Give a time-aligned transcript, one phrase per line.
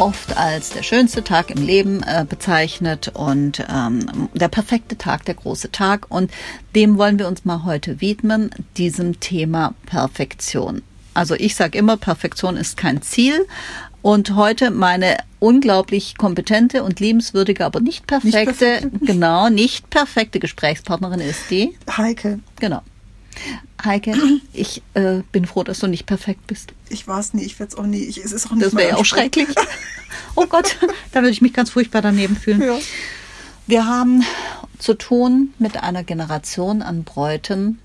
[0.00, 5.34] oft als der schönste Tag im Leben äh, bezeichnet und ähm, der perfekte Tag, der
[5.34, 6.06] große Tag.
[6.08, 6.30] Und
[6.74, 10.82] dem wollen wir uns mal heute widmen, diesem Thema Perfektion.
[11.12, 13.46] Also ich sage immer, Perfektion ist kein Ziel.
[14.02, 19.04] Und heute meine unglaublich kompetente und liebenswürdige, aber nicht perfekte, nicht perfekte.
[19.04, 22.40] genau, nicht perfekte Gesprächspartnerin ist die Heike.
[22.58, 22.80] Genau.
[23.84, 24.14] Heike,
[24.52, 26.72] ich äh, bin froh, dass du nicht perfekt bist.
[26.88, 28.02] Ich war es nie, ich werde es auch nie.
[28.02, 29.48] Ich, es ist auch nicht das wäre ja auch schrecklich.
[30.34, 30.76] oh Gott,
[31.12, 32.62] da würde ich mich ganz furchtbar daneben fühlen.
[32.62, 32.78] Ja.
[33.66, 34.24] Wir haben
[34.78, 37.78] zu tun mit einer Generation an Bräuten,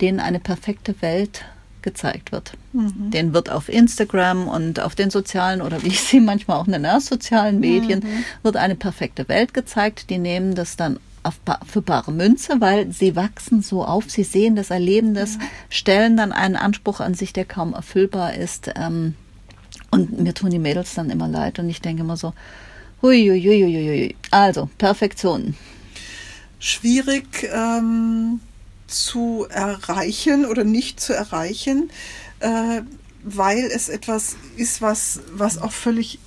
[0.00, 1.44] denen eine perfekte Welt
[1.82, 2.54] gezeigt wird.
[2.72, 3.10] Mhm.
[3.10, 7.00] Den wird auf Instagram und auf den sozialen oder wie ich sie manchmal auch nenne,
[7.00, 8.24] sozialen Medien, mhm.
[8.42, 10.10] wird eine perfekte Welt gezeigt.
[10.10, 10.98] Die nehmen das dann
[11.66, 15.40] für bare Münze, weil sie wachsen so auf, sie sehen das, erleben das, ja.
[15.70, 18.70] stellen dann einen Anspruch an sich, der kaum erfüllbar ist.
[18.76, 19.14] Ähm,
[19.90, 22.32] und mir tun die Mädels dann immer leid und ich denke immer so,
[23.02, 24.16] huiuiuiui.
[24.30, 25.54] Also, Perfektion.
[26.58, 28.40] Schwierig ähm,
[28.86, 31.90] zu erreichen oder nicht zu erreichen,
[32.40, 32.82] äh,
[33.22, 36.18] weil es etwas ist, was, was auch völlig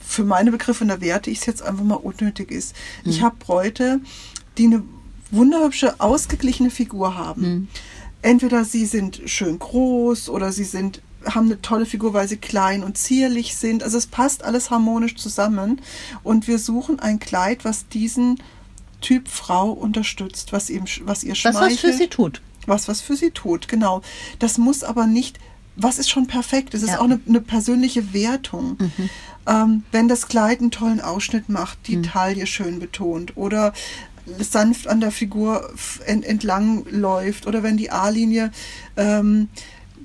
[0.00, 2.74] für meine Begriffe und da werte ich es jetzt einfach mal unnötig ist.
[3.04, 3.10] Mhm.
[3.10, 4.00] Ich habe Bräute,
[4.58, 4.82] die eine
[5.30, 7.42] wunderhübsche, ausgeglichene Figur haben.
[7.42, 7.68] Mhm.
[8.22, 12.82] Entweder sie sind schön groß oder sie sind haben eine tolle Figur, weil sie klein
[12.84, 13.82] und zierlich sind.
[13.82, 15.80] Also es passt alles harmonisch zusammen.
[16.22, 18.40] Und wir suchen ein Kleid, was diesen
[19.00, 21.62] Typ Frau unterstützt, was ihm, was ihr schmeichelt.
[21.62, 22.40] Was was für sie tut.
[22.66, 24.02] Was was für sie tut, genau.
[24.38, 25.38] Das muss aber nicht,
[25.76, 26.74] was ist schon perfekt?
[26.74, 27.00] Es ist ja.
[27.00, 28.76] auch eine, eine, persönliche Wertung.
[28.78, 29.10] Mhm.
[29.46, 32.02] Ähm, wenn das Kleid einen tollen Ausschnitt macht, die mhm.
[32.02, 33.72] Taille schön betont oder
[34.38, 35.70] sanft an der Figur
[36.06, 38.50] entlang läuft oder wenn die A-Linie
[38.96, 39.48] ähm,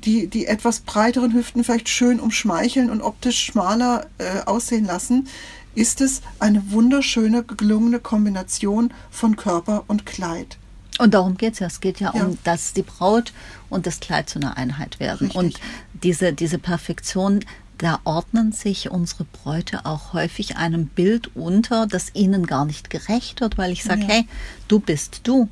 [0.06, 5.28] die, die etwas breiteren Hüften vielleicht schön umschmeicheln und optisch schmaler äh, aussehen lassen,
[5.76, 10.58] ist es eine wunderschöne, gelungene Kombination von Körper und Kleid.
[11.00, 11.68] Und darum geht es ja.
[11.68, 13.34] Es geht ja, ja, um, dass die Braut
[13.70, 15.28] und das Kleid zu einer Einheit werden.
[15.28, 15.36] Richtig.
[15.36, 15.60] Und
[15.94, 17.44] diese, diese Perfektion
[17.84, 23.42] da ordnen sich unsere Bräute auch häufig einem Bild unter, das ihnen gar nicht gerecht
[23.42, 24.08] wird, weil ich sage, ja.
[24.08, 24.28] hey,
[24.70, 25.50] du bist du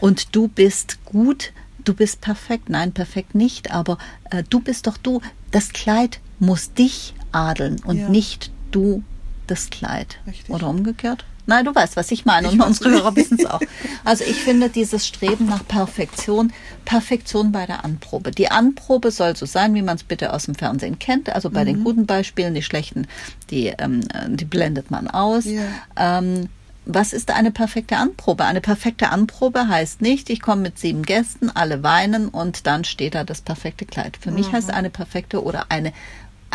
[0.00, 1.52] und du bist gut,
[1.84, 2.70] du bist perfekt.
[2.70, 3.98] Nein, perfekt nicht, aber
[4.30, 5.20] äh, du bist doch du.
[5.50, 8.08] Das Kleid muss dich adeln und ja.
[8.08, 9.02] nicht du
[9.46, 10.18] das Kleid.
[10.26, 10.50] Richtig.
[10.54, 11.24] Oder umgekehrt?
[11.46, 12.50] Nein, du weißt, was ich meine.
[12.50, 13.60] Und unsere Hörer wissen es auch.
[14.04, 16.52] Also ich finde dieses Streben nach Perfektion,
[16.84, 18.30] Perfektion bei der Anprobe.
[18.32, 21.30] Die Anprobe soll so sein, wie man es bitte aus dem Fernsehen kennt.
[21.30, 21.66] Also bei mhm.
[21.66, 23.06] den guten Beispielen, die schlechten,
[23.50, 25.44] die, ähm, die blendet man aus.
[25.44, 25.62] Ja.
[25.96, 26.48] Ähm,
[26.86, 28.44] was ist eine perfekte Anprobe?
[28.44, 33.16] Eine perfekte Anprobe heißt nicht, ich komme mit sieben Gästen, alle weinen und dann steht
[33.16, 34.16] da das perfekte Kleid.
[34.20, 34.36] Für mhm.
[34.36, 35.92] mich heißt eine perfekte oder eine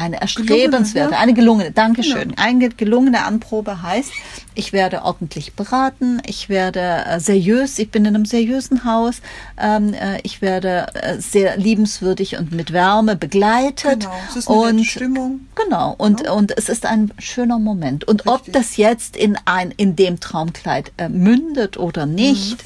[0.01, 2.29] eine erstrebenswerte, eine gelungene, Dankeschön.
[2.29, 2.41] Genau.
[2.41, 4.11] Eine gelungene Anprobe heißt,
[4.55, 9.21] ich werde ordentlich beraten, ich werde äh, seriös, ich bin in einem seriösen Haus,
[9.59, 14.01] ähm, äh, ich werde äh, sehr liebenswürdig und mit Wärme begleitet.
[14.01, 15.41] Genau, es ist eine und, Stimmung.
[15.55, 16.37] Genau, und, genau.
[16.37, 18.03] und es ist ein schöner Moment.
[18.03, 18.33] Und Richtig.
[18.33, 22.63] ob das jetzt in ein, in dem Traumkleid mündet oder nicht,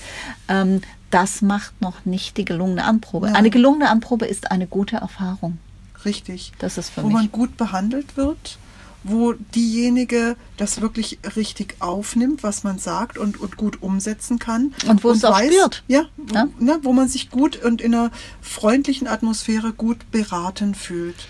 [0.48, 0.54] mhm.
[0.56, 0.82] ähm,
[1.12, 3.28] das macht noch nicht die gelungene Anprobe.
[3.28, 3.34] Ja.
[3.34, 5.60] Eine gelungene Anprobe ist eine gute Erfahrung
[6.06, 6.52] richtig.
[6.60, 7.16] Das ist für wo mich.
[7.16, 8.58] man gut behandelt wird,
[9.04, 14.74] wo diejenige das wirklich richtig aufnimmt, was man sagt und, und gut umsetzen kann.
[14.88, 15.84] Und wo und es auch weiß, spürt.
[15.88, 16.48] Ja, wo, ja?
[16.60, 18.12] Ne, wo man sich gut und in einer
[18.42, 21.28] freundlichen Atmosphäre gut beraten fühlt.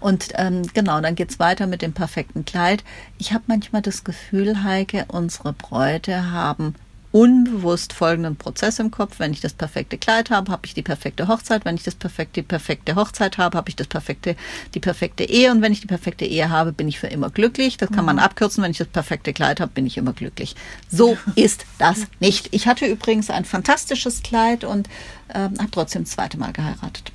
[0.00, 2.84] Und ähm, genau, dann geht's weiter mit dem perfekten Kleid.
[3.18, 6.74] Ich habe manchmal das Gefühl, Heike, unsere Bräute haben
[7.12, 9.18] unbewusst folgenden Prozess im Kopf.
[9.18, 11.64] Wenn ich das perfekte Kleid habe, habe ich die perfekte Hochzeit.
[11.64, 14.36] Wenn ich das perfekte, die perfekte Hochzeit habe, habe ich das perfekte,
[14.74, 15.50] die perfekte Ehe.
[15.50, 17.76] Und wenn ich die perfekte Ehe habe, bin ich für immer glücklich.
[17.76, 18.22] Das kann man mhm.
[18.22, 18.62] abkürzen.
[18.62, 20.54] Wenn ich das perfekte Kleid habe, bin ich immer glücklich.
[20.90, 22.48] So ist das nicht.
[22.52, 24.88] Ich hatte übrigens ein fantastisches Kleid und
[25.34, 27.12] ähm, habe trotzdem das zweite Mal geheiratet.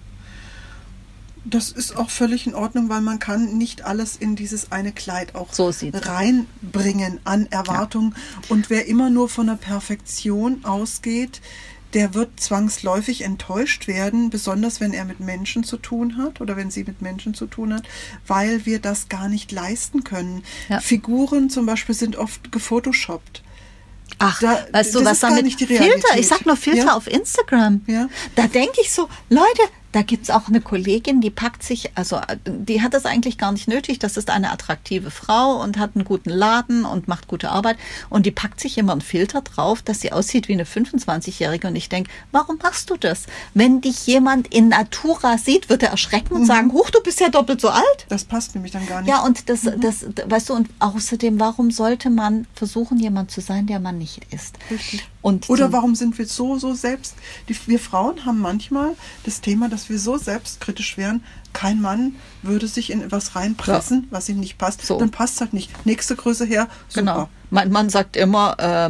[1.46, 5.36] Das ist auch völlig in Ordnung, weil man kann nicht alles in dieses eine Kleid
[5.36, 8.16] auch so reinbringen an Erwartungen.
[8.16, 8.50] Ja.
[8.50, 11.42] Und wer immer nur von der Perfektion ausgeht,
[11.94, 16.72] der wird zwangsläufig enttäuscht werden, besonders wenn er mit Menschen zu tun hat oder wenn
[16.72, 17.84] sie mit Menschen zu tun hat,
[18.26, 20.44] weil wir das gar nicht leisten können.
[20.70, 20.80] Ja.
[20.80, 23.44] Figuren zum Beispiel sind oft gefotoshoppt.
[24.18, 25.84] Ach, Da- weißt du, das was damit nicht die Filter?
[25.84, 26.20] Realität.
[26.20, 26.96] Ich sag nur Filter Ja.
[26.96, 27.82] auf Instagram.
[27.88, 28.08] Ja.
[28.36, 29.62] Da denke ich so, Leute,
[29.94, 33.52] da gibt's auch eine Kollegin, die packt sich, also äh, die hat das eigentlich gar
[33.52, 34.00] nicht nötig.
[34.00, 37.78] Das ist eine attraktive Frau und hat einen guten Laden und macht gute Arbeit.
[38.10, 41.68] Und die packt sich immer einen Filter drauf, dass sie aussieht wie eine 25-Jährige.
[41.68, 43.28] Und ich denke, warum machst du das?
[43.54, 47.30] Wenn dich jemand in Natura sieht, wird er erschrecken und sagen, huch, du bist ja
[47.30, 48.06] doppelt so alt.
[48.10, 49.10] Das passt nämlich dann gar nicht.
[49.10, 53.68] Ja, und das, das, weißt du, und außerdem, warum sollte man versuchen, jemand zu sein,
[53.68, 54.58] der man nicht ist?
[54.72, 55.08] Richtig.
[55.24, 57.16] Und Oder warum sind wir so, so selbst?
[57.48, 58.94] Die, wir Frauen haben manchmal
[59.24, 61.24] das Thema, dass wir so selbstkritisch wären.
[61.54, 64.86] Kein Mann würde sich in etwas reinpressen, was ihm nicht passt.
[64.86, 65.00] So.
[65.00, 65.86] Dann passt halt nicht.
[65.86, 67.00] Nächste Größe her, super.
[67.02, 67.30] Genau.
[67.52, 68.90] Mein Mann sagt immer, äh,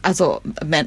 [0.00, 0.40] also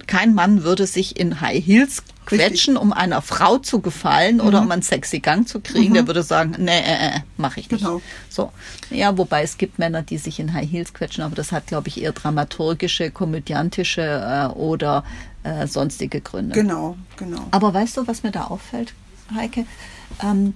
[0.07, 4.41] kein Mann würde sich in High Heels quetschen, um einer Frau zu gefallen Mhm.
[4.41, 5.93] oder um einen sexy Gang zu kriegen.
[5.93, 7.83] Der würde sagen, nee, äh, äh, mache ich nicht.
[7.83, 8.01] Genau.
[8.29, 8.51] So.
[8.89, 11.87] Ja, wobei es gibt Männer, die sich in High Heels quetschen, aber das hat, glaube
[11.87, 15.03] ich, eher dramaturgische, komödiantische äh, oder
[15.43, 16.53] äh, sonstige Gründe.
[16.53, 17.47] Genau, genau.
[17.51, 18.93] Aber weißt du, was mir da auffällt,
[19.35, 19.65] Heike?
[20.23, 20.53] Ähm,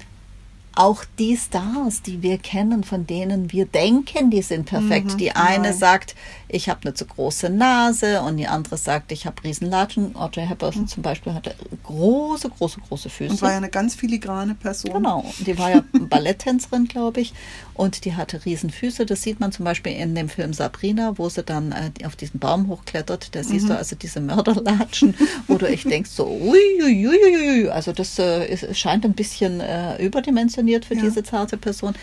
[0.76, 5.20] auch die Stars, die wir kennen, von denen wir denken, die sind perfekt.
[5.20, 5.78] die eine genau.
[5.78, 6.16] sagt,
[6.48, 10.16] ich habe eine zu große Nase und die andere sagt, ich habe Riesenlatschen.
[10.16, 13.32] Audrey Hepburn zum Beispiel hatte große, große, große Füße.
[13.34, 14.94] Und war ja eine ganz filigrane Person.
[14.94, 17.34] Genau, die war ja Balletttänzerin, glaube ich,
[17.74, 19.06] und die hatte Riesenfüße.
[19.06, 22.40] Das sieht man zum Beispiel in dem Film Sabrina, wo sie dann äh, auf diesen
[22.40, 23.34] Baum hochklettert.
[23.36, 25.16] Da siehst du also diese Mörderlatschen,
[25.48, 30.04] wo du echt denkst so, uiuiuiui, also das äh, ist, es scheint ein bisschen äh,
[30.04, 31.02] überdimensioniert für Ja.
[31.04, 31.96] diese zarte Person.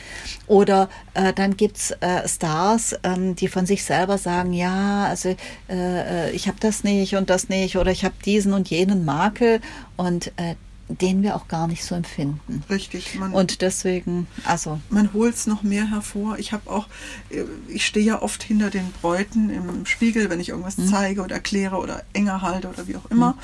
[0.47, 5.31] Oder äh, dann gibt's äh, Stars, ähm, die von sich selber sagen, ja, also
[5.69, 9.05] äh, äh, ich habe das nicht und das nicht oder ich habe diesen und jenen
[9.05, 9.61] Makel
[9.97, 10.55] und äh,
[10.89, 12.63] den wir auch gar nicht so empfinden.
[12.69, 13.15] Richtig.
[13.15, 16.39] Man, Und deswegen, also, man holt es noch mehr hervor.
[16.39, 16.87] Ich habe auch,
[17.31, 20.89] äh, ich stehe ja oft hinter den Bräuten im Spiegel, wenn ich irgendwas Mhm.
[20.89, 23.39] zeige oder erkläre oder enger halte oder wie auch immer.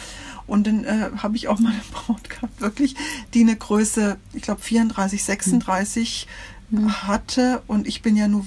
[0.47, 2.97] Und dann äh, habe ich auch mal eine Braut gehabt, wirklich,
[3.33, 6.27] die eine Größe, ich glaube 34, 36
[6.73, 8.45] hatte und ich bin ja nur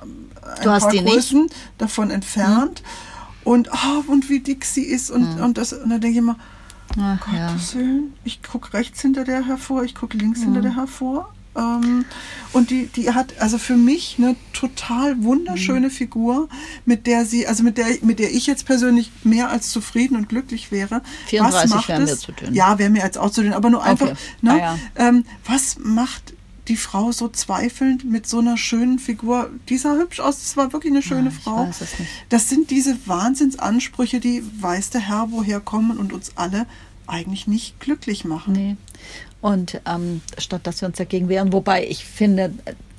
[0.00, 0.30] ein
[0.62, 1.14] Du hast paar die nicht?
[1.14, 1.46] Größen
[1.78, 2.82] davon entfernt.
[3.44, 6.36] Und, ah, und wie dick sie ist und, und das, und dann denke ich immer,
[7.00, 7.48] ach ja.
[7.48, 11.32] Gottes Willen, ich gucke rechts hinter der hervor, ich gucke links hinter der hervor.
[11.56, 12.04] Ähm,
[12.52, 16.48] und die, die hat also für mich eine total wunderschöne Figur,
[16.86, 20.28] mit der sie, also mit der, mit der ich jetzt persönlich mehr als zufrieden und
[20.28, 21.02] glücklich wäre.
[21.26, 22.10] 34 was macht wären es?
[22.10, 22.54] mir zu dünn.
[22.54, 24.16] Ja, wäre mir jetzt auch zu dünn, aber nur einfach, Okay.
[24.40, 24.78] ne, Ah, ja.
[24.96, 26.32] ähm, was macht
[26.68, 29.50] die Frau so zweifelnd mit so einer schönen Figur?
[29.68, 31.68] Die sah hübsch aus, das war wirklich eine schöne ich Frau.
[32.28, 36.66] Das sind diese Wahnsinnsansprüche, die weiß der Herr, woher kommen und uns alle
[37.06, 38.52] eigentlich nicht glücklich machen.
[38.52, 38.76] Nee.
[39.40, 42.52] Und ähm, statt dass wir uns dagegen wehren, wobei ich finde,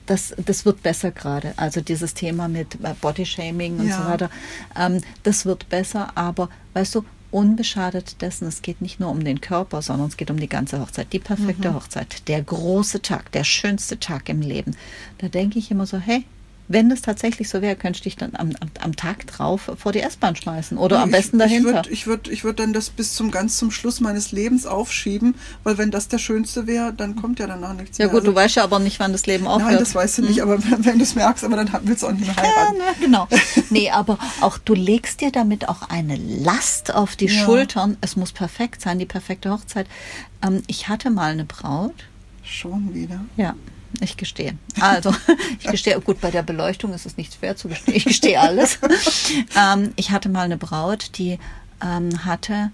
[0.06, 1.54] das, das wird besser gerade.
[1.56, 4.04] Also dieses Thema mit äh, Bodyshaming und Ja.
[4.04, 4.30] so weiter,
[4.77, 9.41] ähm, das wird besser, aber weißt du, unbeschadet dessen, es geht nicht nur um den
[9.41, 11.75] Körper, sondern es geht um die ganze Hochzeit, die perfekte Mhm.
[11.75, 14.75] Hochzeit, der große Tag, der schönste Tag im Leben.
[15.18, 16.25] Da denke ich immer so, hey,
[16.69, 19.92] wenn es tatsächlich so wäre, könnte ich dich dann am, am, am Tag drauf vor
[19.92, 21.69] die S-Bahn schmeißen oder am Ich- besten dahinter.
[21.69, 24.65] Ich würde ich würd, ich würd dann das bis zum ganz zum Schluss meines Lebens
[24.65, 28.12] aufschieben, weil wenn das der Schönste wäre, dann kommt ja danach nichts ja mehr.
[28.12, 29.72] gut, Also- du weißt ja aber nicht, wann das Leben aufhört.
[29.72, 32.12] Nein, das weißt du nicht, aber wenn, du es merkst, aber dann willst du auch
[32.12, 32.75] nicht mehr Ja, heiraten.
[32.79, 33.27] na, genau.
[33.70, 37.43] Nee, aber auch du legst dir damit auch eine Last auf die Ja.
[37.43, 37.98] Schultern.
[38.01, 39.88] Es muss perfekt sein, die perfekte Hochzeit.
[40.41, 42.05] Ähm, ich hatte mal eine Braut.
[42.43, 43.20] Schon wieder.
[43.38, 43.55] Ja,
[44.01, 44.57] ich gestehe.
[44.79, 45.15] Also,
[45.59, 47.95] ich gestehe, gut, bei der Beleuchtung ist es nicht schwer zu gestehen.
[47.95, 48.79] Ich gestehe alles.
[49.57, 51.39] ähm, ich hatte mal eine Braut, die
[51.81, 52.71] ähm, hatte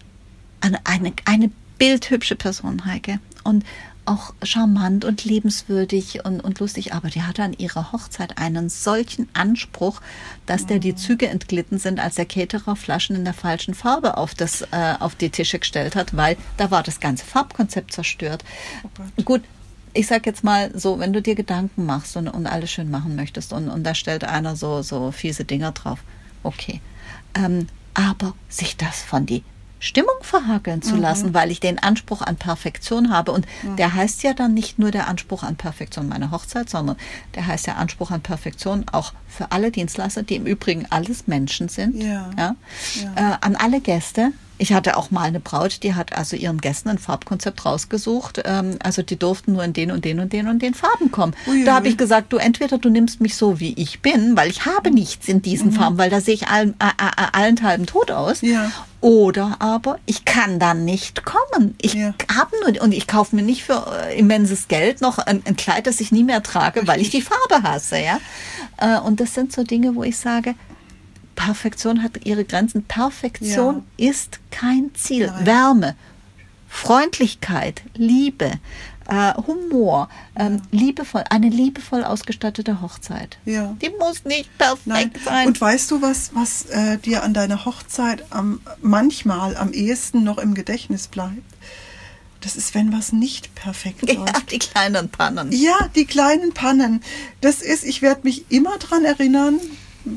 [0.62, 3.20] eine, eine, eine bildhübsche Person, Heike.
[3.44, 3.64] Und
[4.10, 9.30] auch charmant und liebenswürdig und, und lustig, aber die hatte an ihrer Hochzeit einen solchen
[9.34, 10.02] Anspruch,
[10.48, 14.34] dass der die Züge entglitten sind, als der Caterer Flaschen in der falschen Farbe auf,
[14.34, 18.44] das, äh, auf die Tische gestellt hat, weil da war das ganze Farbkonzept zerstört.
[18.96, 19.26] Gott.
[19.26, 19.42] Gut,
[19.94, 23.16] ich sag jetzt mal so, wenn du dir Gedanken machst und, und alles schön machen
[23.16, 26.00] möchtest und, und da stellt einer so, so fiese Dinger drauf,
[26.44, 26.82] okay.
[27.36, 29.44] Ähm, aber sich das von die
[29.80, 33.32] Stimmung verhakeln zu lassen, weil ich den Anspruch an Perfektion habe.
[33.32, 36.98] Und der heißt ja dann nicht nur der Anspruch an Perfektion meiner Hochzeit, sondern
[37.36, 41.70] der heißt ja Anspruch an Perfektion auch für alle Dienstleister, die im Übrigen alles Menschen
[41.70, 41.96] sind.
[41.96, 42.30] Ja.
[42.38, 42.56] Ja?
[42.96, 43.14] Ja.
[43.16, 44.34] Äh, an alle Gäste.
[44.62, 48.42] Ich hatte auch mal eine Braut, die hat also ihren Gästen ein Farbkonzept rausgesucht.
[48.44, 51.34] Ähm, also die durften nur in den und den und den und den Farben kommen.
[51.48, 54.50] Ui, da habe ich gesagt, du entweder du nimmst mich so, wie ich bin, weil
[54.50, 55.42] ich habe nichts in Mhm.
[55.44, 58.42] diesen Farben, weil da sehe ich allen, äh, äh, allenthalben tot aus.
[58.42, 58.70] Ja.
[59.02, 61.74] Oder aber ich kann dann nicht kommen.
[61.82, 62.14] Ich Ja.
[62.38, 65.88] habe nur und ich kaufe mir nicht für äh, immenses Geld noch ein, ein Kleid,
[65.88, 68.20] das ich nie mehr trage, weil ich die Farbe hasse, ja.
[68.78, 70.54] Äh, und das sind so Dinge, wo ich sage,
[71.50, 72.84] Perfektion hat ihre Grenzen.
[72.84, 74.10] Perfektion Ja.
[74.12, 75.26] ist kein Ziel.
[75.28, 75.46] Nein.
[75.48, 75.96] Wärme,
[76.68, 78.52] Freundlichkeit, Liebe,
[79.08, 83.40] äh, Humor, ähm, liebevoll, eine liebevoll ausgestattete Hochzeit.
[83.46, 83.76] Ja.
[83.82, 85.12] Die muss nicht perfekt Nein.
[85.26, 85.48] sein.
[85.48, 90.38] Und weißt du, was, was äh, dir an deiner Hochzeit am, manchmal am ehesten noch
[90.38, 91.42] im Gedächtnis bleibt?
[92.42, 94.52] Das ist, wenn was nicht perfekt ja, läuft.
[94.52, 95.52] die kleinen Pannen.
[95.52, 97.02] Ja, die kleinen Pannen.
[97.42, 99.60] Das ist, ich werde mich immer dran erinnern.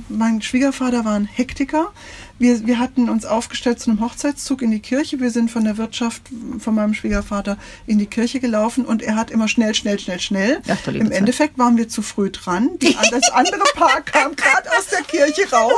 [0.09, 1.93] Mein Schwiegervater war ein Hektiker.
[2.39, 5.21] Wir, wir hatten uns aufgestellt zu einem Hochzeitszug in die Kirche.
[5.21, 6.23] Wir sind von der Wirtschaft
[6.59, 10.62] von meinem Schwiegervater in die Kirche gelaufen und er hat immer schnell, schnell, schnell, schnell.
[10.69, 11.12] Ach, Im Zeit.
[11.12, 12.71] Endeffekt waren wir zu früh dran.
[12.81, 15.73] Die, das andere Paar kam gerade aus der Kirche raus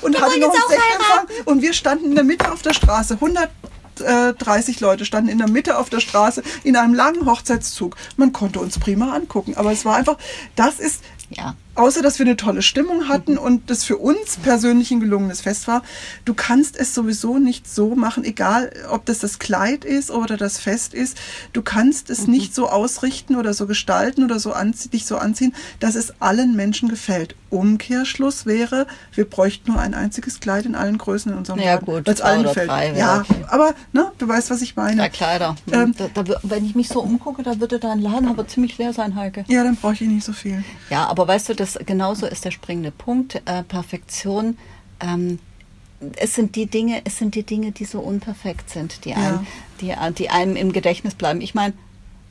[0.00, 2.74] und wir hatte noch einen auch Sektempfang und wir standen in der Mitte auf der
[2.74, 3.14] Straße.
[3.14, 3.50] 100
[4.00, 7.96] äh, 30 Leute standen in der Mitte auf der Straße in einem langen Hochzeitszug.
[8.16, 10.18] Man konnte uns prima angucken, aber es war einfach,
[10.56, 11.54] das ist, Ja.
[11.78, 13.38] Außer dass wir eine tolle Stimmung hatten Mhm.
[13.38, 15.82] und das für uns persönlich ein gelungenes Fest war,
[16.24, 20.58] du kannst es sowieso nicht so machen, egal ob das das Kleid ist oder das
[20.58, 21.16] Fest ist,
[21.52, 22.32] du kannst es Mhm.
[22.32, 24.54] nicht so ausrichten oder so gestalten oder so
[24.92, 27.34] dich so anziehen, dass es allen Menschen gefällt.
[27.50, 32.06] Umkehrschluss wäre, wir bräuchten nur ein einziges Kleid in allen Größen in unserem Ja, gut,
[32.06, 32.68] zwei allen gefällt.
[32.68, 33.44] drei ja, okay.
[33.48, 35.02] aber ne, du weißt, was ich meine.
[35.02, 35.56] Ja, Kleider.
[35.72, 38.92] Ähm, da, da, wenn ich mich so umgucke, da würde dein Laden aber ziemlich leer
[38.92, 39.44] sein, Heike.
[39.48, 40.64] Ja, dann brauche ich nicht so viel.
[40.90, 43.42] Ja, aber weißt du, das genauso ist der springende Punkt.
[43.44, 44.58] Äh, Perfektion.
[45.00, 45.38] Ähm,
[46.16, 49.46] es sind die Dinge, es sind die Dinge, die so unperfekt sind, die einem,
[49.80, 51.40] die, äh, die einem im Gedächtnis bleiben.
[51.40, 51.74] Ich meine,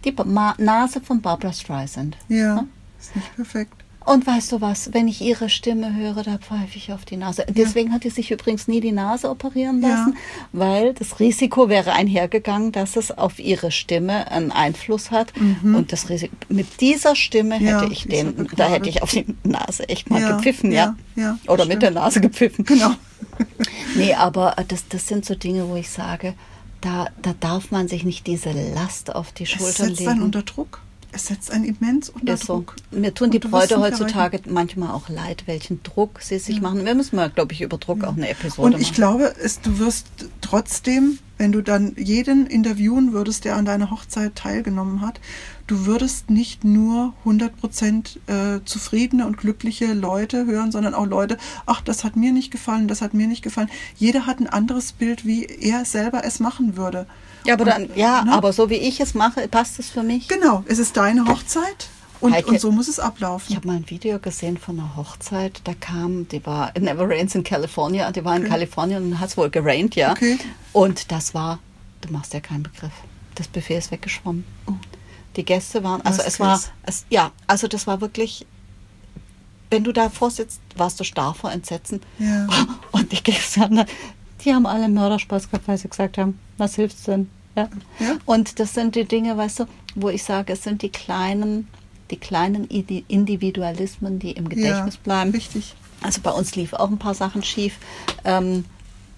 [0.05, 0.15] die
[0.57, 2.17] Nase von Barbara Streisand.
[2.29, 2.65] Ja,
[2.99, 3.83] ist nicht perfekt.
[4.07, 7.45] Und weißt du was, wenn ich ihre Stimme höre, da pfeife ich auf die Nase.
[7.49, 9.89] Deswegen hat sie sich übrigens nie die Nase operieren Ja.
[9.89, 10.17] lassen,
[10.53, 15.33] weil das Risiko wäre einhergegangen, dass es auf ihre Stimme einen Einfluss hat.
[15.61, 17.65] Und das Risiko, mit dieser Stimme Mhm.
[17.67, 20.71] Ja, hätte ich ja den, da hätte ich auf die Nase echt mal Ja, gepfiffen,
[20.71, 20.95] ja.
[21.15, 21.69] ja, ja, Oder stimmt.
[21.69, 22.63] mit der Nase gepfiffen.
[22.65, 22.91] Genau.
[23.95, 26.33] Nee, aber äh, das, das sind so Dinge, wo ich sage,
[26.81, 30.11] da, da darf man sich nicht diese Last auf die Schultern setzt legen.
[30.11, 30.81] einen unter Druck.
[31.11, 32.55] Es setzt einen immens unter Ist so.
[32.57, 32.75] Druck.
[32.91, 36.85] Mir tun die Bräute heutzutage manchmal auch leid, welchen Druck sie sich machen.
[36.85, 38.95] Wir müssen mal, glaube ich, über Druck auch eine Episode Und ich machen.
[38.95, 40.07] glaube, es, du wirst
[40.41, 45.19] trotzdem, wenn du dann jeden interviewen würdest, der an deiner Hochzeit teilgenommen hat,
[45.65, 51.81] du würdest nicht nur 100% äh, zufriedene und glückliche Leute hören, sondern auch Leute, ach,
[51.81, 53.69] das hat mir nicht gefallen, das hat mir nicht gefallen.
[53.95, 57.07] Jeder hat ein anderes Bild, wie er selber es machen würde.
[57.45, 58.33] Ja, aber dann, ja, ne?
[58.33, 60.27] aber so wie ich es mache, passt es für mich.
[60.27, 61.87] Genau, es ist deine Hochzeit
[62.19, 63.55] und, Heike, und so muss es Ich ablaufen.
[63.55, 67.35] habe mal ein Video gesehen von einer Hochzeit, da kam, die war in Never Rains
[67.35, 68.49] in California, die war in Okay.
[68.51, 70.11] Kalifornien und hat es wohl geraint, ja.
[70.11, 70.37] Okay.
[70.73, 71.59] Und das war,
[72.01, 72.91] du machst ja keinen Begriff,
[73.35, 74.43] das Buffet ist weggeschwommen.
[75.35, 78.45] Die Gäste waren, also Was es war, es, ja, also das war wirklich,
[79.69, 82.01] wenn du davor sitzt, warst du starr vor Entsetzen.
[82.19, 82.47] Ja.
[82.91, 83.87] Und die Gäste haben, dann-
[84.47, 87.29] die haben alle Mörderspaß gehabt, weil sie gesagt haben, was hilft's denn?
[87.55, 87.69] Ja.
[87.99, 88.15] Ja.
[88.25, 91.67] Und das sind die Dinge, weißt du, wo ich sage, es sind die kleinen,
[92.11, 95.31] die kleinen Indi- Individualismen, die im Gedächtnis ja, bleiben.
[95.31, 95.73] Richtig.
[96.01, 97.77] Also bei uns lief auch ein paar Sachen schief.
[98.23, 98.63] Ähm,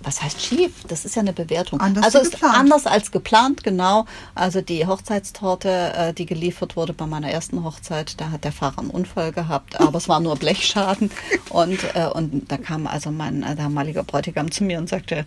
[0.01, 0.72] was heißt schief?
[0.88, 1.79] Das ist ja eine Bewertung.
[1.82, 2.56] Anders also ist geplant.
[2.56, 4.06] anders als geplant, genau.
[4.34, 8.79] Also die Hochzeitstorte, äh, die geliefert wurde bei meiner ersten Hochzeit, da hat der Fahrer
[8.79, 11.12] einen Unfall gehabt, aber es war nur Blechschaden.
[11.50, 15.25] Und, äh, und da kam also mein äh, damaliger Bräutigam zu mir und sagte,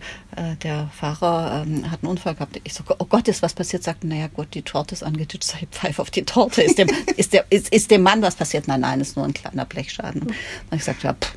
[0.63, 2.59] der Fahrer ähm, hat einen Unfall gehabt.
[2.63, 3.83] Ich so, oh Gott, ist was passiert?
[3.83, 5.43] Sagt, naja gut, die Torte ist angetitscht.
[5.51, 6.63] Sag ich, pfeif auf die Torte.
[6.63, 8.67] Ist dem, ist, der, ist, ist dem Mann was passiert?
[8.67, 10.21] Nein, nein, ist nur ein kleiner Blechschaden.
[10.23, 10.37] Und
[10.71, 11.33] ich sagte, ja, pff,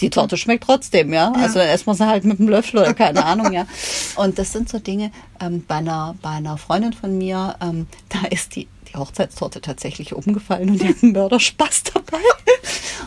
[0.00, 1.32] die Torte schmeckt trotzdem, ja.
[1.32, 3.66] Also dann essen wir sie halt mit einem Löffel oder keine Ahnung, ja.
[4.16, 5.10] Und das sind so Dinge,
[5.40, 10.14] ähm, bei, einer, bei einer Freundin von mir, ähm, da ist die, die Hochzeitstorte tatsächlich
[10.14, 12.18] umgefallen und die hat einen Mörderspaß dabei.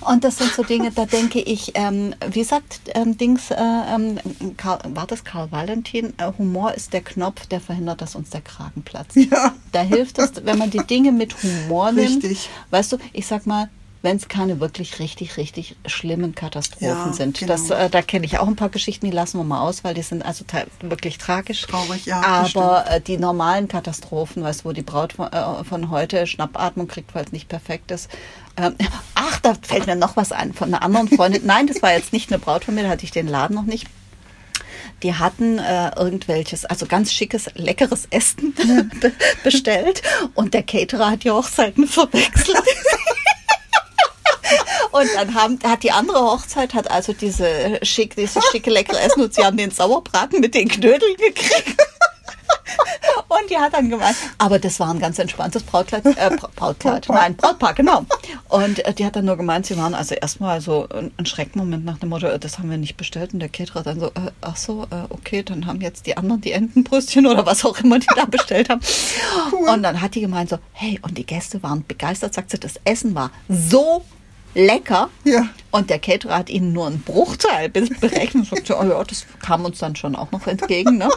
[0.01, 4.17] Und das sind so Dinge, da denke ich, ähm, wie sagt ähm, Dings, äh, ähm,
[4.57, 6.13] Karl, war das Karl Valentin?
[6.17, 9.15] Äh, Humor ist der Knopf, der verhindert, dass uns der Kragen platzt.
[9.15, 9.53] Ja.
[9.71, 12.23] Da hilft es, wenn man die Dinge mit Humor nimmt.
[12.23, 12.49] Richtig.
[12.69, 13.69] Weißt du, ich sag mal,
[14.01, 17.39] wenn es keine wirklich richtig, richtig schlimmen Katastrophen Ja, sind.
[17.39, 17.51] genau.
[17.51, 19.93] Das, äh, da kenne ich auch ein paar Geschichten, die lassen wir mal aus, weil
[19.93, 20.45] die sind also
[20.81, 21.61] wirklich tragisch.
[21.63, 25.89] Traurig, ja, Aber äh, die normalen Katastrophen, weißt du, wo die Braut von, äh, von
[25.89, 28.09] heute Schnappatmung kriegt, weil es nicht perfekt ist.
[28.55, 28.75] Ähm,
[29.15, 31.45] ach, da fällt mir noch was ein von einer anderen Freundin.
[31.45, 33.63] Nein, das war jetzt nicht eine Braut von mir, da hatte ich den Laden noch
[33.65, 33.87] nicht.
[35.03, 38.53] Die hatten äh, irgendwelches, also ganz schickes, leckeres Essen
[38.99, 39.11] be
[39.45, 40.01] bestellt
[40.35, 42.57] und der Caterer hat die Hochzeiten verwechselt.
[44.91, 49.21] Und dann haben, hat die andere Hochzeit hat also diese schick, dieses schicke leckere Essen
[49.21, 51.79] und sie haben den Sauerbraten mit den Knödeln gekriegt.
[53.27, 57.35] Und die hat dann gemeint, aber das war ein ganz entspanntes Brautkleid, äh, Brautkleid, nein,
[57.35, 58.05] Brautpaar, genau.
[58.47, 61.99] Und äh, die hat dann nur gemeint, sie waren also erstmal so ein, Schreckmoment nach
[61.99, 63.33] dem Motto, äh, das haben wir nicht bestellt.
[63.33, 66.41] Und der Caterer dann so, äh, ach so, äh, okay, dann haben jetzt die anderen
[66.41, 68.81] die Entenbrüstchen oder was auch immer die da bestellt haben.
[69.51, 69.69] Cool.
[69.69, 72.79] Und dann hat die gemeint so, hey, und die Gäste waren begeistert, sagt sie, das
[72.83, 74.03] Essen war so
[74.53, 75.09] lecker.
[75.23, 75.49] Ja.
[75.71, 78.47] Und der Caterer hat ihnen nur einen Bruchteil berechnet.
[78.47, 80.97] So, oh ja, das kam uns dann schon auch noch entgegen.
[80.97, 81.09] Ne?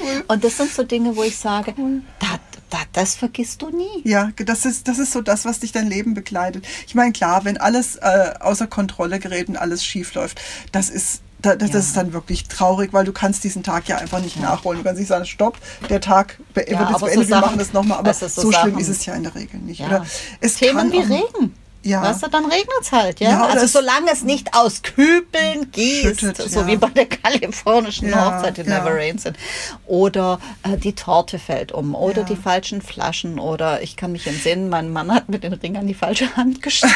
[0.00, 0.24] Cool.
[0.28, 2.02] Und das sind so Dinge, wo ich sage, cool.
[2.18, 2.38] da,
[2.70, 4.02] da, das vergisst du nie.
[4.04, 6.66] Ja, das ist, das ist so das, was dich dein Leben begleitet.
[6.86, 10.40] Ich meine, klar, wenn alles äh, außer Kontrolle gerät und alles schief läuft,
[10.72, 11.78] das ist da, das ja.
[11.78, 14.42] ist dann wirklich traurig, weil du kannst diesen Tag ja einfach nicht ja.
[14.42, 14.80] nachholen.
[14.80, 17.58] Du kannst nicht sagen, stopp, der Tag be ja, wird jetzt beendet, so wir machen
[17.58, 17.98] das nochmal.
[17.98, 19.80] Aber so, so schlimm ist es ja in der Regel nicht.
[19.80, 20.04] Oder
[20.40, 21.54] es Themen wie Regen.
[21.82, 22.02] Ja.
[22.02, 23.30] Weißt du, dann regnet es halt, ja.
[23.30, 26.66] ja also solange es nicht aus Kübeln gießt, schüttet, so ja.
[26.66, 29.38] wie bei der kalifornischen ja, Hochzeit in Never Rains sind.
[29.86, 34.68] Oder äh, die Torte fällt um oder die falschen Flaschen oder ich kann mich entsinnen,
[34.68, 36.94] mein Mann hat mit den Ring an die falsche Hand gesteckt.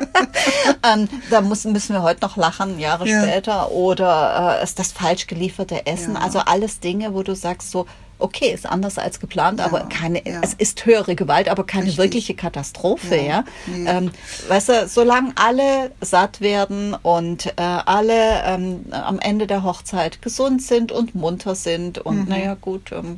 [0.82, 3.72] ähm, da müssen, müssen wir heute noch lachen, Jahre später.
[3.72, 6.16] Oder äh, ist das falsch gelieferte Essen.
[6.18, 7.86] Also alles Dinge, wo du sagst so,
[8.18, 10.40] okay, ist anders als geplant, ja, aber keine, ja.
[10.42, 11.98] es ist höhere Gewalt, aber keine Richtig.
[11.98, 13.22] wirkliche Katastrophe, ja.
[13.22, 13.44] ja?
[13.66, 13.88] Nee.
[13.88, 14.10] Ähm,
[14.48, 20.62] weißt du, solange alle satt werden und äh, alle ähm, am Ende der Hochzeit gesund
[20.62, 22.28] sind und munter sind und mhm.
[22.28, 23.16] naja gut, ähm,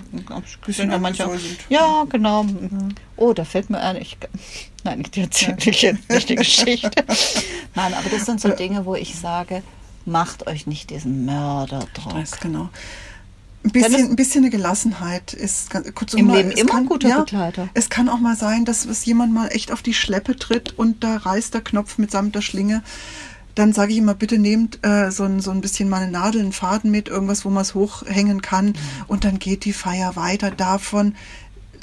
[0.66, 1.28] sind ja manche,
[1.68, 2.44] ja genau.
[2.44, 2.94] Mhm.
[3.16, 4.16] Oh, da fällt mir ein, ich,
[4.84, 6.90] nein, ich erzähle jetzt nicht die Geschichte.
[7.74, 9.62] nein, aber das sind so Dinge, wo ich sage,
[10.04, 12.14] macht euch nicht diesen Mörderdruck.
[12.14, 12.70] Das genau.
[13.68, 16.86] Ein bisschen, ein bisschen eine Gelassenheit ist ganz, kurz im mal, Leben immer kann, ein
[16.86, 17.68] guter ja, Begleiter.
[17.74, 21.04] Es kann auch mal sein, dass es jemand mal echt auf die Schleppe tritt und
[21.04, 22.82] da reißt der Knopf mitsamt der Schlinge.
[23.54, 26.40] Dann sage ich immer, bitte nehmt äh, so, ein, so ein bisschen mal eine Nadel,
[26.40, 28.66] einen Faden mit, irgendwas, wo man es hochhängen kann.
[28.66, 28.74] Mhm.
[29.08, 30.50] Und dann geht die Feier weiter.
[30.52, 31.16] Davon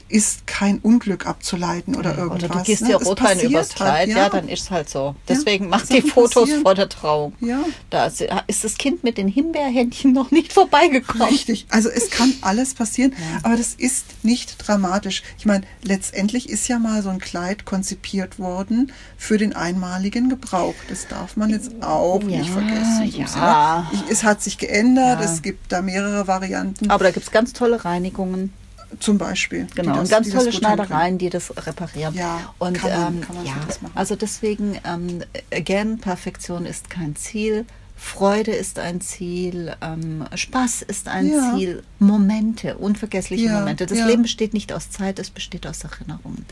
[0.07, 2.43] ist kein Unglück abzuleiten oder irgendwas.
[2.43, 2.89] Oder du gehst ne?
[2.89, 4.17] dir Rotwein übers Kleid, halt, ja.
[4.17, 4.29] ja.
[4.29, 5.15] dann ist es halt so.
[5.27, 6.62] Deswegen ja, mach die Fotos passieren.
[6.62, 7.34] vor der Trauung.
[7.39, 7.63] Ja.
[7.89, 11.27] Da ist das Kind mit den Himbeerhändchen noch nicht vorbeigekommen.
[11.27, 13.39] Richtig, also es kann alles passieren, ja.
[13.43, 15.23] aber das ist nicht dramatisch.
[15.39, 20.75] Ich meine, letztendlich ist ja mal so ein Kleid konzipiert worden für den einmaligen Gebrauch.
[20.88, 23.25] Das darf man jetzt auch nicht vergessen.
[23.36, 23.91] Ja.
[24.10, 26.91] es hat sich geändert, es gibt da mehrere Varianten.
[26.91, 28.53] Aber da gibt es ganz tolle Reinigungen.
[29.00, 29.67] Zum Beispiel.
[29.76, 32.13] Genau, das, und ganz tolle Schneidereien, die das reparieren.
[32.15, 33.54] Ja, und kann man, ähm, kann man ja,
[33.93, 37.65] also deswegen, ähm, again, Perfektion ist kein Ziel.
[37.98, 41.56] Freude ist ein Ziel, ähm, Spaß ist ein ja.
[41.56, 43.86] Ziel, Momente, unvergessliche ja, Momente.
[43.86, 44.06] Das ja.
[44.06, 46.45] Leben besteht nicht aus Zeit, es besteht aus Erinnerungen.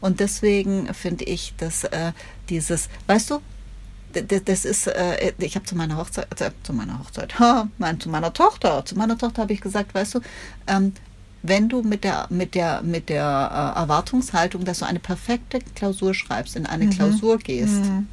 [0.00, 2.12] Und deswegen finde ich, dass äh,
[2.50, 3.40] dieses, weißt du,
[4.12, 8.08] das ist, äh, ich habe zu meiner Hochzeit, äh, zu meiner Hochzeit, ha, mein, zu
[8.08, 10.20] meiner Tochter, zu meiner Tochter habe ich gesagt, weißt du,
[10.66, 10.92] ähm,
[11.42, 16.14] wenn du mit der, mit der, mit der äh, Erwartungshaltung, dass du eine perfekte Klausur
[16.14, 16.90] schreibst, in eine mhm.
[16.90, 18.06] Klausur gehst, mhm.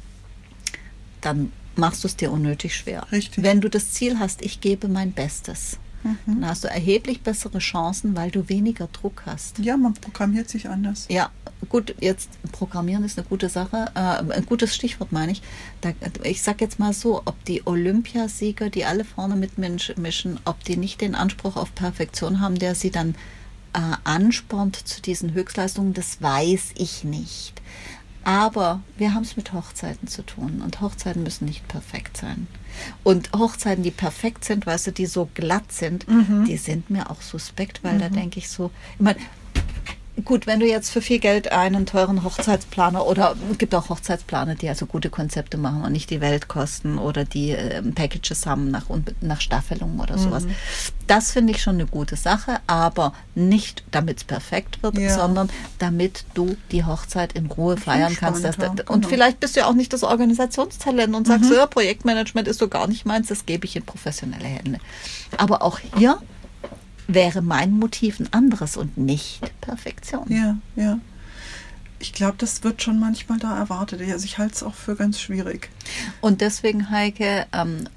[1.20, 3.06] dann machst du es dir unnötig schwer.
[3.12, 3.44] Richtig.
[3.44, 6.40] Wenn du das Ziel hast, ich gebe mein Bestes, Mhm.
[6.40, 9.58] Dann hast du erheblich bessere Chancen, weil du weniger Druck hast.
[9.58, 11.06] Ja, man programmiert sich anders.
[11.08, 11.30] Ja,
[11.68, 15.42] gut, jetzt Programmieren ist eine gute Sache, äh, ein gutes Stichwort meine ich.
[15.80, 15.92] Da,
[16.24, 21.00] ich sage jetzt mal so, ob die Olympiasieger, die alle vorne mitmischen, ob die nicht
[21.00, 23.14] den Anspruch auf Perfektion haben, der sie dann
[23.72, 27.60] äh, anspornt zu diesen Höchstleistungen, das weiß ich nicht.
[28.22, 32.46] Aber wir haben es mit Hochzeiten zu tun und Hochzeiten müssen nicht perfekt sein.
[33.02, 36.44] Und Hochzeiten, die perfekt sind, weißt du, die so glatt sind, mhm.
[36.44, 38.00] die sind mir auch suspekt, weil mhm.
[38.00, 39.18] da denke ich so, ich meine,
[40.24, 44.54] Gut, wenn du jetzt für viel Geld einen teuren Hochzeitsplaner oder es gibt auch Hochzeitsplaner,
[44.54, 48.70] die also gute Konzepte machen und nicht die Welt kosten oder die äh, Packages haben
[48.70, 48.86] nach,
[49.20, 50.22] nach Staffelung oder mhm.
[50.22, 50.46] sowas.
[51.06, 55.14] Das finde ich schon eine gute Sache, aber nicht damit es perfekt wird, ja.
[55.14, 58.44] sondern damit du die Hochzeit in Ruhe feiern kannst.
[58.44, 58.74] Dass, genau.
[58.88, 61.56] Und vielleicht bist du ja auch nicht das Organisationstalent und sagst, mhm.
[61.56, 64.78] ja, Projektmanagement ist so gar nicht meins, das gebe ich in professionelle Hände.
[65.36, 66.18] Aber auch hier
[67.14, 70.26] wäre mein Motiv ein anderes und nicht Perfektion.
[70.28, 70.98] Ja, ja.
[71.98, 74.00] Ich glaube, das wird schon manchmal da erwartet.
[74.00, 75.68] Also ich halte es auch für ganz schwierig.
[76.22, 77.88] Und deswegen, Heike, ähm,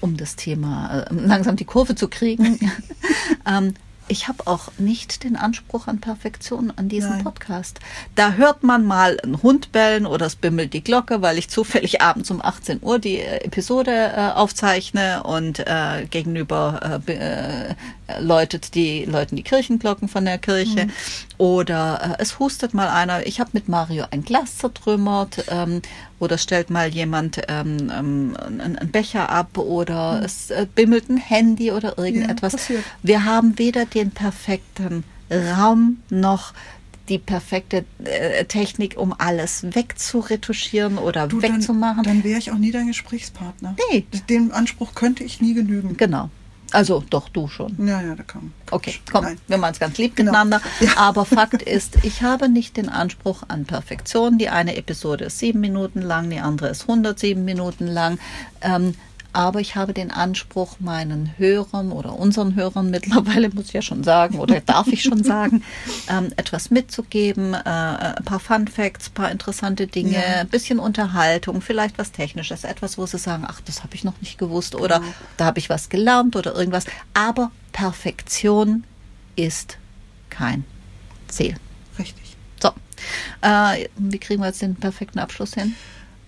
[0.00, 2.58] um das Thema äh, langsam die Kurve zu kriegen,
[3.46, 3.74] ähm,
[4.08, 7.24] ich habe auch nicht den Anspruch an Perfektion an diesem Nein.
[7.24, 7.80] Podcast.
[8.14, 12.02] Da hört man mal einen Hund bellen oder es bimmelt die Glocke, weil ich zufällig
[12.02, 17.74] abends um 18 Uhr die äh, Episode äh, aufzeichne und äh, gegenüber äh, äh,
[18.20, 20.92] läutet die läuten die Kirchenglocken von der Kirche mhm.
[21.38, 23.26] oder äh, es hustet mal einer.
[23.26, 25.80] Ich habe mit Mario ein Glas zertrümmert ähm,
[26.24, 30.24] oder stellt mal jemand ähm, ähm, einen Becher ab oder mhm.
[30.24, 32.68] es äh, bimmelt ein Handy oder irgendetwas.
[32.68, 36.52] Ja, Wir haben weder den perfekten Raum noch
[37.08, 42.02] die perfekte äh, Technik, um alles wegzuretuschieren oder du, wegzumachen.
[42.02, 43.76] Dann, dann wäre ich auch nie dein Gesprächspartner.
[43.90, 44.06] Nee.
[44.28, 45.96] Dem Anspruch könnte ich nie genügen.
[45.96, 46.30] Genau.
[46.74, 47.76] Also doch, du schon.
[47.86, 48.52] Ja, ja, da kann.
[48.72, 49.38] Okay, komm, Nein.
[49.46, 50.32] wir machen es ganz lieb genau.
[50.32, 50.60] miteinander.
[50.80, 50.96] Ja.
[50.96, 54.38] Aber Fakt ist, ich habe nicht den Anspruch an Perfektion.
[54.38, 58.18] Die eine Episode ist sieben Minuten lang, die andere ist 107 Minuten lang.
[58.60, 58.94] Ähm,
[59.34, 64.04] aber ich habe den Anspruch, meinen Hörern oder unseren Hörern mittlerweile, muss ich ja schon
[64.04, 65.62] sagen, oder darf ich schon sagen,
[66.08, 70.40] ähm, etwas mitzugeben, äh, ein paar Fun Facts, ein paar interessante Dinge, ja.
[70.40, 74.20] ein bisschen Unterhaltung, vielleicht was Technisches, etwas, wo sie sagen, ach, das habe ich noch
[74.20, 75.12] nicht gewusst oder genau.
[75.36, 76.84] da habe ich was gelernt oder irgendwas.
[77.12, 78.84] Aber Perfektion
[79.34, 79.78] ist
[80.30, 80.64] kein
[81.28, 81.56] Ziel.
[81.98, 82.36] Richtig.
[82.62, 82.70] So,
[83.42, 85.74] äh, wie kriegen wir jetzt den perfekten Abschluss hin?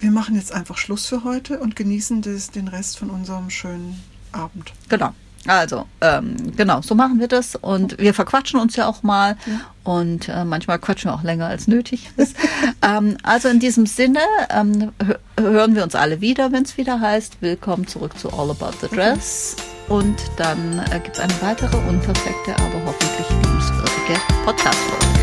[0.06, 4.00] Wir machen jetzt einfach Schluss für heute und genießen das, den Rest von unserem schönen
[4.30, 4.72] Abend.
[4.88, 5.12] Genau.
[5.48, 7.56] Also, ähm, genau, so machen wir das.
[7.56, 9.36] Und wir verquatschen uns ja auch mal.
[9.46, 9.60] Ja.
[9.82, 12.36] Und äh, manchmal quatschen wir auch länger als nötig ist.
[12.82, 14.92] ähm, also in diesem Sinne ähm,
[15.40, 18.88] hören wir uns alle wieder, wenn es wieder heißt, willkommen zurück zu All About the
[18.88, 19.56] Dress.
[19.88, 19.92] Okay.
[19.92, 25.15] Und dann äh, gibt es eine weitere unperfekte, aber hoffentlich liebenswürdige Podcast-Folge.